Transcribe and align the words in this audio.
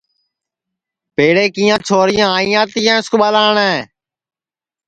پیڑے 1.15 1.45
کیاں 1.55 1.77
چھوریاں 1.87 2.29
آیا 2.37 2.61
تیا 2.71 2.93
اُس 2.99 3.07
کُو 3.11 3.15
ٻلاٹؔے 3.21 3.73